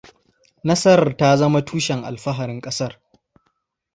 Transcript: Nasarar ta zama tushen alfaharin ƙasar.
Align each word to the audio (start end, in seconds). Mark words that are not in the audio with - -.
Nasarar 0.69 1.11
ta 1.19 1.35
zama 1.37 1.61
tushen 1.61 2.03
alfaharin 2.05 2.61
ƙasar. 2.61 3.01